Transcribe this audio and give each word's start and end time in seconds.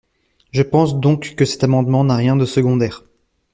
Je 0.49 0.63
pense 0.63 0.99
donc 0.99 1.35
que 1.35 1.45
cet 1.45 1.63
amendement 1.63 2.03
n’a 2.03 2.15
rien 2.15 2.35
de 2.35 2.45
secondaire. 2.45 3.03